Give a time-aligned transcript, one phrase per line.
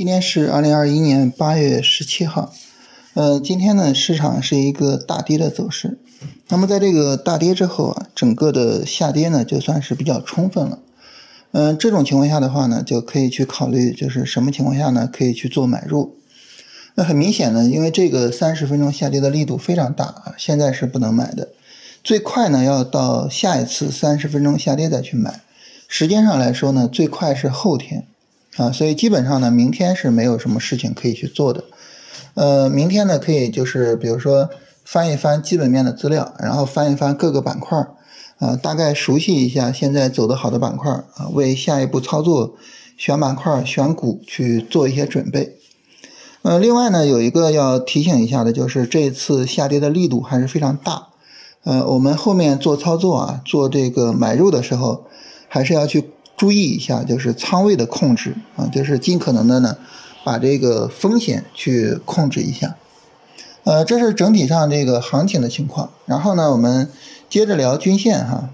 [0.00, 2.54] 今天是二零二一年八月十七号，
[3.12, 5.98] 呃，今天呢市场是一个大跌的走势。
[6.48, 10.78] 那么在这个大跌之后啊，整个的下跌呢就算是比较充分了。
[11.52, 16.16] 嗯，这种情况下的话呢，就可以去考虑，就是什么情况下呢可以去做买入。
[16.94, 21.50] 那很明显呢，因为这个三十分钟下跌的力度非常大啊，现在是不能买的。
[22.02, 25.42] 最快呢要到下一次三十分钟下跌再去买。
[25.86, 28.06] 时间上来说呢，最快是后天。
[28.60, 31.64] 啊，所以基本上呢，明天是没有什么事情可以去做的。
[32.34, 34.50] 呃，明天呢，可以就是比如说
[34.84, 37.78] 翻一翻基本面的资料，然后翻一翻各个板块
[38.38, 42.54] 啊，大概熟悉一下现在走的好的板块啊，为下一步操作
[42.98, 45.56] 选板块、选股去做一些准备。
[46.42, 51.06] 呃，另外呢，有一个要提醒一下的，就是这次下跌的力度还是非常大。
[51.64, 55.06] 呃，我们后面做操作啊，做这个买入的时候，
[55.48, 56.10] 还是要去。
[56.40, 59.76] 注意一下，就是仓位的控制啊，就是尽可能的呢，
[60.24, 62.76] 把这个风险去控制一下。
[63.64, 65.90] 呃，这是整体上这个行情的情况。
[66.06, 66.88] 然后呢，我们
[67.28, 68.48] 接着聊均线哈。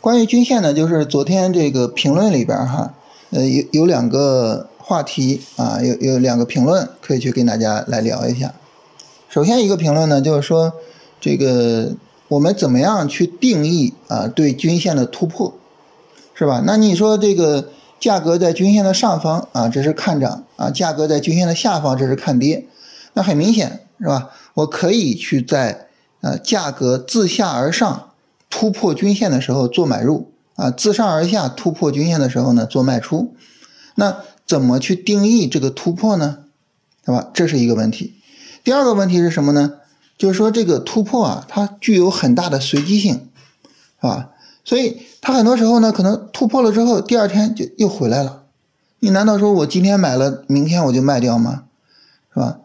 [0.00, 2.92] 关于均线呢，就是昨天这个评论里边哈，
[3.30, 8.52] 呃，有有两个话题啊，有有两个评论可以去跟大家来聊一下。
[9.28, 10.72] 首先一个评论呢，就是说
[11.20, 11.92] 这个
[12.26, 15.54] 我们怎么样去定义啊对均线的突破？
[16.34, 16.62] 是吧？
[16.66, 22.66] 那你说这个价格在均线的上方啊，这是看涨啊；价格在均线的下方，这是看跌。
[23.12, 24.30] 那很明显是吧？
[24.54, 25.86] 我可以去在
[26.20, 28.10] 呃价格自下而上
[28.50, 33.34] 突破均线的时候做买入啊，自上而下突破均线的时候呢做卖出。
[33.94, 36.38] 那怎么去定义这个突破呢？
[37.04, 37.30] 对吧？
[37.32, 38.14] 这是一个问题。
[38.64, 39.74] 第二个问题是什么呢？
[40.18, 43.28] 就是说这个突破啊，它具有很大的随机性，
[44.00, 44.30] 是吧？
[44.64, 48.44] 所以他很多时候呢，可能突破了之后，第二天就又回来了。
[49.00, 51.64] 你难道说我今天买了，明天我就卖掉吗？
[52.32, 52.60] 是吧？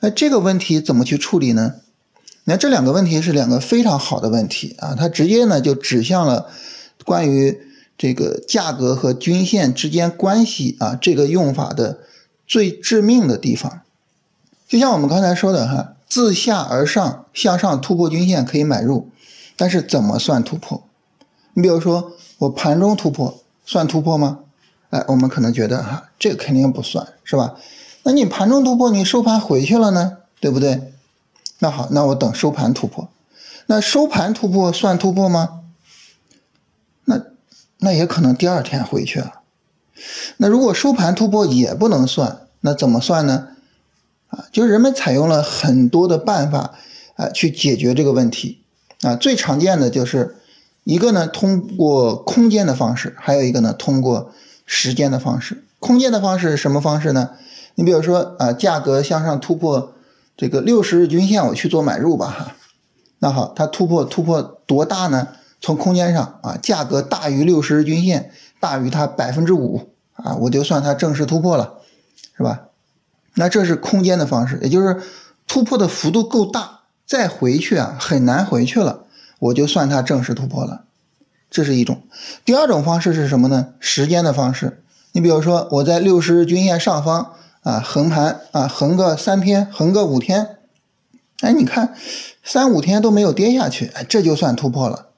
[0.00, 1.74] 那这个问题怎么去处理呢？
[2.44, 6.48] 那这两个问题是两个非常好的问题啊，它直接呢就指向了
[7.04, 7.60] 关于
[7.96, 12.00] 这个价格和均线之间关系啊这个用法的
[12.46, 13.82] 最致命的地方。
[14.68, 19.08] 就像我们刚才说的哈，自下而上向上突破均线可以买入，
[19.56, 20.82] 但是怎么算突破？
[21.54, 24.40] 你比如说，我盘中突破算突破吗？
[24.90, 27.54] 哎，我们可能觉得哈，这肯定不算是吧？
[28.02, 30.92] 那你盘中突破，你收盘回去了呢，对不对？
[31.60, 33.08] 那好，那我等收盘突破。
[33.66, 35.60] 那收盘突破算突破吗？
[37.04, 37.22] 那
[37.78, 39.40] 那也可能第二天回去啊。
[40.38, 43.48] 那如果收盘突破也不能算，那怎么算呢？
[44.28, 46.74] 啊，就是人们采用了很多的办法
[47.16, 48.62] 啊，去解决这个问题
[49.02, 49.16] 啊。
[49.16, 50.36] 最常见的就是。
[50.84, 54.32] 一个呢，通过空间的方式，还有一个呢，通过
[54.66, 55.64] 时间的方式。
[55.78, 57.30] 空间的方式是什么方式呢？
[57.74, 59.92] 你比如说啊，价格向上突破
[60.36, 62.56] 这个六十日均线，我去做买入吧哈。
[63.18, 65.28] 那好，它突破突破多大呢？
[65.60, 71.74] 从空间上啊，价格大于六十日均线，大于它百分之五啊，我就算它正式突破了，
[72.36, 72.62] 是吧？
[73.34, 75.00] 那这是空间的方式，也就是
[75.46, 79.04] 突破的幅度够大，再回去啊，很难回去了。
[79.42, 80.84] 我就算它正式突破了，
[81.50, 82.02] 这是一种。
[82.44, 83.74] 第二种方式是什么呢？
[83.80, 84.84] 时间的方式。
[85.10, 87.32] 你比如说，我在六十日均线上方
[87.62, 90.58] 啊横盘啊横个三天，横个五天，
[91.40, 91.92] 哎，你看
[92.44, 95.08] 三五天都没有跌下去，哎，这就算突破了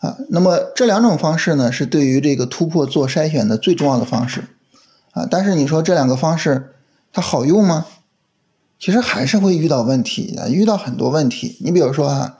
[0.00, 0.18] 啊。
[0.28, 4.44] 那么这两种方式呢，是对于这个突破做筛选的最重要的方式
[5.12, 5.26] 啊。
[5.30, 6.74] 但是你说这两个方式
[7.14, 7.86] 它好用吗？
[8.78, 11.56] 其实还是会遇到问题啊，遇到很多问题。
[11.60, 12.36] 你比如说哈。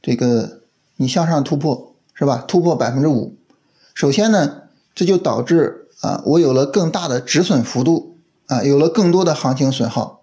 [0.00, 0.60] 这个
[0.96, 2.44] 你向上突破是吧？
[2.48, 3.36] 突破百分之五，
[3.94, 4.62] 首先呢，
[4.94, 8.16] 这就导致啊，我有了更大的止损幅度
[8.46, 10.22] 啊，有了更多的行情损耗。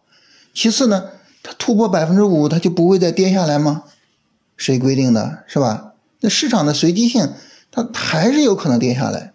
[0.54, 1.10] 其次呢，
[1.44, 3.84] 它突破百分之五，它就不会再跌下来吗？
[4.58, 5.94] 谁规定的是吧？
[6.22, 7.34] 那市场的随机性，
[7.72, 9.34] 它还是有可能跌下来，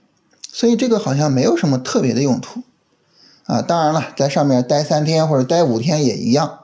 [0.50, 2.62] 所以这个好像没有什么特别的用途
[3.44, 3.60] 啊。
[3.62, 6.59] 当然了，在上面待三天或者待五天也一样。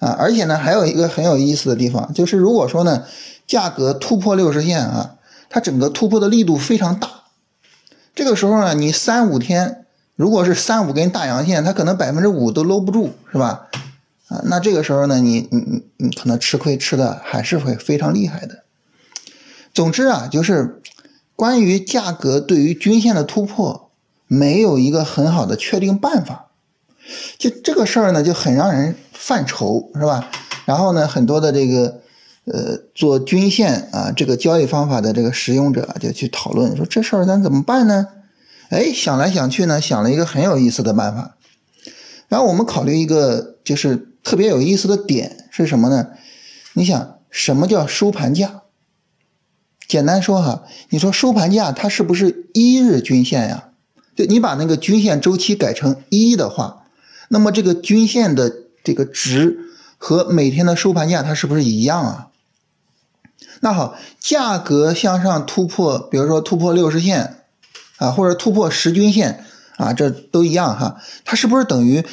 [0.00, 3.04] 啊，而且呢，还有一个很有意思的地方，就是如果说呢，
[3.46, 5.16] 价格突破六十线啊，
[5.48, 7.08] 它整个突破的力度非常大，
[8.14, 9.84] 这个时候呢，你三五天，
[10.16, 13.68] 如果是三五根大阳线，它可能百分之五都搂不住，是吧？
[14.28, 18.64] 啊，那这个时候呢，你你你你可能吃亏吃的还是会非常厉害的。
[19.74, 20.80] 总之啊，就是
[21.36, 23.90] 关于价格对于均线的突破，
[24.26, 26.49] 没有一个很好的确定办法。
[27.38, 30.30] 就这个事儿呢，就很让人犯愁，是吧？
[30.64, 32.00] 然后呢，很多的这个
[32.44, 38.06] 呃做均线啊这个交易方法的这个使用者就去讨论说这事儿咱怎么办呢？
[38.68, 41.36] 哎，想来想去呢，想了一个很有意思的办法。
[42.28, 46.08] 然后我们考虑一个就是特别有意思的点是什么呢？
[46.74, 48.62] 你想什么叫收盘价？
[49.88, 53.70] 简单说哈，你说收盘价它是不是一日均线呀？
[54.14, 56.84] 就你把那个均线周期改成一的话，
[57.32, 59.60] 那么这个均线的这个值
[59.98, 62.28] 和每天的收盘价它是不是一样啊？
[63.60, 67.36] 那好，价格向上突破，比如说突破六十线
[67.98, 69.44] 啊，或者突破十均线
[69.76, 72.04] 啊，这都一样哈，它是不是等于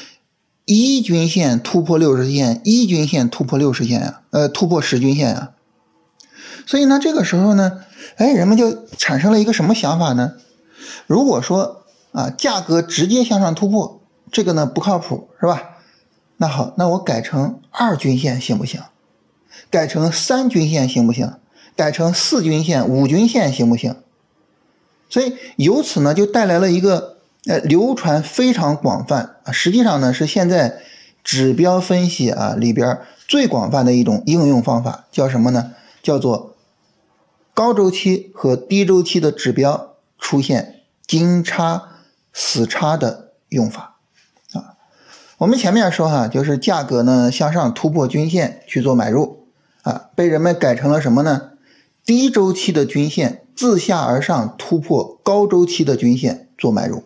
[0.66, 4.22] 一均线突破六十线，一均线突破六十线呀？
[4.30, 5.54] 呃，突破十均线呀？
[6.68, 7.80] 所以呢，这个时候呢，
[8.18, 10.34] 哎，人们就产生了一个什么想法呢？
[11.08, 14.02] 如果说啊，价格直接向上突破，
[14.32, 15.78] 这个呢不靠谱，是吧？
[16.38, 18.82] 那好，那我改成二均线行不行？
[19.70, 21.34] 改成三均线行不行？
[21.76, 23.96] 改成四均线、五均线行不行？
[25.10, 30.80] 所以由此呢，就带来了一个呃流传非常广泛啊，实际上呢是现在
[31.24, 35.74] 指标分析啊里边最广泛的一种应用方法，叫什么呢？
[36.02, 36.54] 叫做。
[37.54, 41.90] 高周期和低周期的指标出现金叉
[42.32, 43.97] 死叉的用法，
[45.38, 49.46] 我们前面说哈，就是价格呢向上突破均线去做买入
[49.84, 51.52] 啊，被人们改成了什么呢？
[52.06, 57.04] 低周期的均线自下而上突破高周期的均线做买入。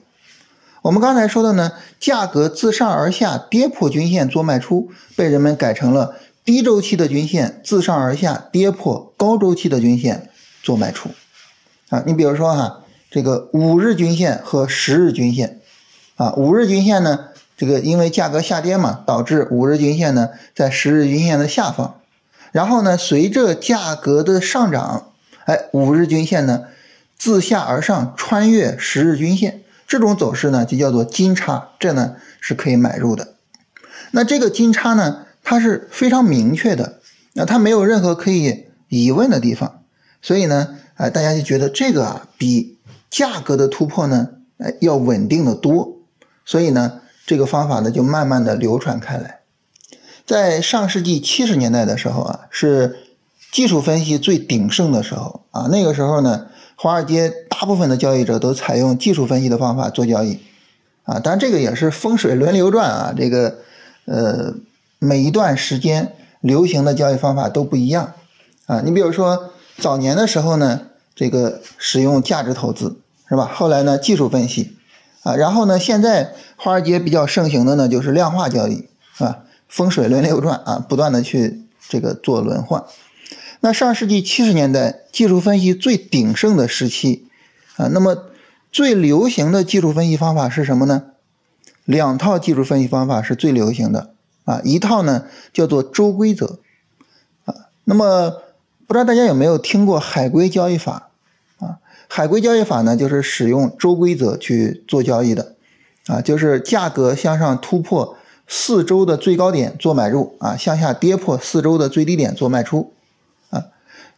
[0.82, 10.30] 我们刚才说的呢，价格自上而下跌破均线做卖出，被人们改成了低周期的均线自上而下跌破高周期的均线。
[10.64, 11.10] 做卖出，
[11.90, 15.60] 啊，你比如说哈，这个五日均线和十日均线，
[16.18, 17.30] 啊，五日均线呢，
[17.62, 22.02] 这个因为价格下跌嘛，导致五日均线呢在十日均线的下方，
[22.52, 25.12] 然后呢，随着价格的上涨，
[25.46, 26.64] 哎，五日均线呢
[27.20, 33.36] 自下而上穿越十日均线，这种走势呢就叫做金叉，这呢是可以买入的。
[34.10, 36.98] 那这个金叉呢，它是非常明确的，
[37.34, 39.84] 那它没有任何可以疑问的地方。
[40.24, 42.80] 所以呢，哎，大家就觉得这个啊比
[43.12, 46.00] 价格的突破呢，哎，要稳定的多。
[46.44, 47.02] 所以呢，
[47.32, 49.40] 这个方法呢就慢慢的流传开来。
[50.26, 52.98] 在上世纪七十年代的时候啊，是
[53.54, 55.70] 技术分析最鼎盛的时候啊。
[55.72, 60.42] 那个时候呢，华尔街大部分的交易者都采用技术分析的方法做交易
[61.04, 61.20] 啊。
[61.20, 63.14] 当然，这个也是风水轮流转啊。
[63.16, 63.60] 这个
[64.04, 64.54] 呃，
[65.00, 68.12] 每一段时间流行的交易方法都不一样
[68.66, 68.82] 啊。
[68.84, 69.54] 你比如说。
[69.78, 70.82] 早年的时候呢，
[71.16, 73.50] 这个使用价值投资是吧？
[73.52, 74.78] 后来呢，技术分析
[75.24, 78.88] 啊，然后呢，现在华尔街比较盛行的呢，就是量化交易
[79.18, 82.84] 啊，风水轮流转啊，不断的去这个做轮换。
[83.60, 87.28] 那上世纪七十年代技术分析最鼎盛的时期
[87.78, 88.26] 啊，那么
[88.72, 91.04] 最流行的技术分析方法是什么呢？
[91.86, 94.12] 两套技术分析方法是最流行的
[94.46, 96.60] 啊，一套呢叫做周规则
[97.46, 98.42] 啊，那么。
[98.88, 101.11] 不知道大家有没有听过海归交易法？
[102.14, 105.56] 海归交易法呢，就是使用周规则去做交易的
[106.08, 108.18] 啊，就是价格向上突破
[108.50, 112.92] 四周的最高点做买入啊，向下跌破四周的最低点做卖出
[113.50, 113.68] 啊。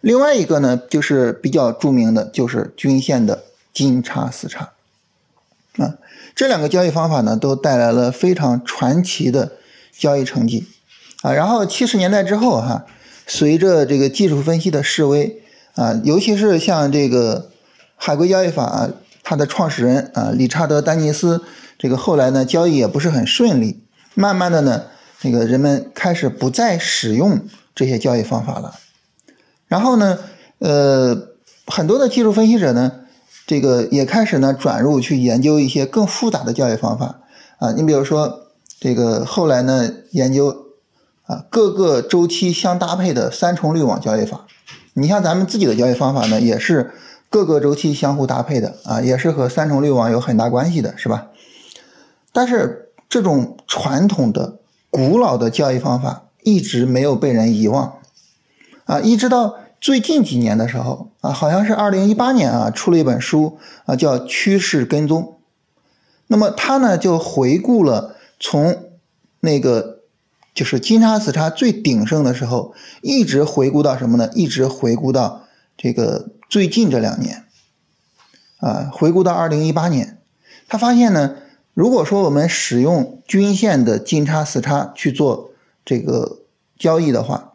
[0.02, 4.72] 另外一个呢，就是比较著名的，就是均线的金叉死叉
[5.78, 5.98] 啊。
[6.34, 9.52] 这两个交易方法呢，都带来了非常传奇的
[9.96, 10.66] 交易成绩
[11.22, 11.32] 啊。
[11.32, 12.88] 然后七十年代之后哈。
[13.26, 15.42] 随着这个技术分析的式微
[15.76, 17.52] 啊，尤其是像这个
[17.96, 18.90] 海归交易法，
[19.24, 21.42] 它的创始人啊，理查德·丹尼斯，
[21.78, 23.84] 这个后来呢交易也不是很顺利，
[24.14, 24.84] 慢慢的呢，
[25.20, 27.42] 这个人们开始不再使用
[27.74, 28.76] 这些交易方法了。
[29.68, 30.20] 然后呢，
[30.60, 31.30] 呃，
[31.68, 32.92] 很多的技术分析者呢，
[33.48, 37.22] 这个也开始呢转入去研究一些更复杂的交易方法
[37.60, 38.48] 啊，你比如说
[38.80, 40.62] 这个后来呢研究。
[41.26, 44.46] 啊，各个周期相搭配的三重滤网交易法，
[44.96, 46.92] 你像咱们自己的交易方法呢，也是
[47.34, 51.30] 各个周期相互搭配的啊，也是和三重六网有很大关系的，是吧？
[52.32, 54.60] 但是这种传统的
[54.92, 57.96] 古老的交易方法一直没有被人遗忘
[58.86, 65.24] 啊，一直到最近几年的时候啊，好像是二零一八年啊，出了一本书啊，叫《趋势跟踪》，
[66.28, 68.92] 那么他呢就回顾了从
[69.40, 70.04] 那个。
[70.54, 74.30] 就是金叉死叉最鼎盛的时候，一直回顾到什么呢？
[74.36, 77.46] 一直回顾到这个最近这两年，
[78.58, 80.20] 啊，回顾到二零一八年，
[80.68, 81.38] 他发现呢，
[81.74, 85.50] 如果说我们使用均线的金叉死叉去做
[85.84, 86.44] 这个
[86.78, 87.54] 交易的话，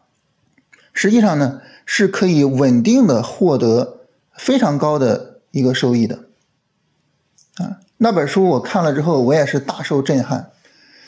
[0.93, 4.01] 实际上呢是可以稳定的获得
[4.33, 6.25] 非常高的一个收益的，
[7.59, 10.51] 啊，那本书我看了之后，我也是大受震撼。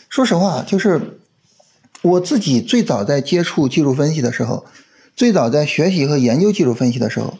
[0.09, 1.19] 说实话，就是
[2.03, 4.65] 我自己最早在接触技术分析的时候，
[5.17, 7.37] 最早在学习和研究技术分析的时候，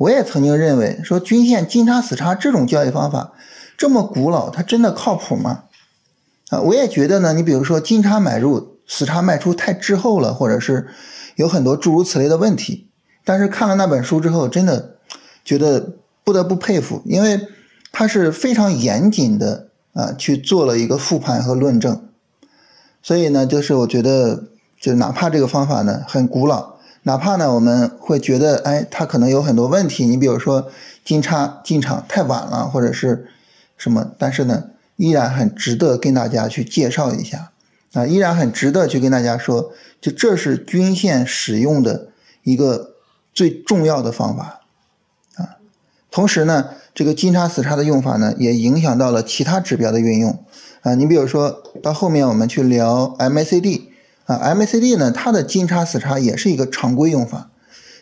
[0.00, 3.32] 我也曾经认为说均线金叉死叉这种交易方法
[3.76, 5.64] 这么古老，它真的靠谱吗？
[6.48, 7.34] 啊，我也觉得呢。
[7.34, 10.88] 你比如说金叉买入，死叉卖出太滞后了，或者是
[11.36, 12.88] 有很多诸如此类的问题。
[13.24, 14.96] 但是看了那本书之后，真的
[15.44, 17.46] 觉得不得不佩服，因为
[17.92, 22.08] 他是非常严谨的啊去做了一个复盘和论证。
[23.02, 24.44] 所以呢，就是我觉得，
[24.80, 30.06] 就哪怕这个方法呢很古老，哪怕呢我们会觉得，哎，它可能有很多问题。
[30.06, 30.70] 你比如说
[31.04, 33.28] 金叉进场太晚了，或者是
[33.76, 34.64] 什么，但是呢。
[35.00, 37.52] 依然很值得跟大家去介绍一下
[37.94, 42.08] 啊，依然很值得去跟大家说，就这是均线使用的
[42.42, 42.96] 一个
[43.32, 44.60] 最重要的方法
[45.36, 45.56] 啊。
[46.10, 50.44] 同时呢，这个金叉死叉的用法呢，也影响到了其他指标的运用
[50.82, 50.94] 啊。
[50.94, 53.84] 你比如说到后面我们去聊 MACD
[54.36, 57.50] 啊，MACD 呢，它的金叉死叉也是一个常规用法。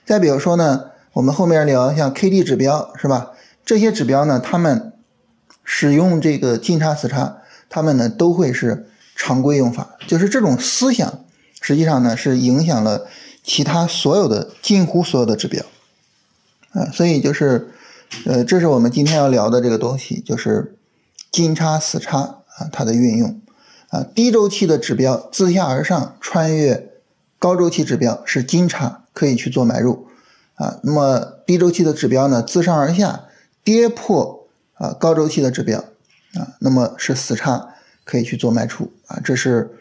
[0.05, 3.33] 再比如说呢，我们后面聊像 KD 指标是吧？
[3.65, 4.93] 这些指标呢，它们。
[5.71, 11.27] 使用这个金叉死叉，它们呢都会是常规用法，就是这种思想，
[11.61, 13.07] 实际上呢是影响了
[13.45, 15.63] 其他所有的近乎所有的指标，
[16.73, 17.69] 啊，所以就是，
[18.25, 20.75] 呃，这是我们今天要聊的这个东西，就是
[21.31, 23.39] 金叉死叉啊它的运用，
[23.89, 26.91] 啊，低周期的指标自下而上穿越
[27.39, 30.09] 高周期指标是金叉，可以去做买入，
[30.55, 33.25] 啊，那么低周期的指标呢自上而下
[33.63, 34.37] 跌破。
[34.79, 35.81] 啊，高周期的指标
[36.35, 39.77] 啊，那么是死叉可以去做卖出啊，这是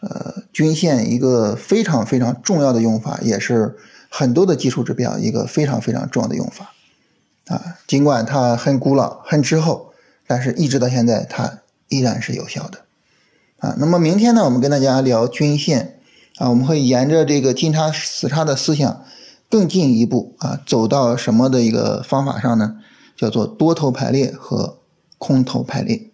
[0.00, 3.76] 呃均线一个非常非常重要的用法，也是
[4.10, 6.74] 很多的技术指标一个非常非常重要的用法
[7.46, 7.78] 啊。
[7.86, 9.92] 尽管它很古老、很滞后，
[10.26, 12.80] 但是一直到现在它依然是有效的
[13.62, 13.74] 啊。
[13.78, 15.98] 那么明天呢，我们跟大家聊均线
[16.36, 19.02] 啊，我们会沿着这个金叉死叉的思想
[19.48, 22.76] 更进一步啊，走到什么的一个方法上呢？
[23.16, 24.78] 叫做多头排列和
[25.16, 26.11] 空头排列。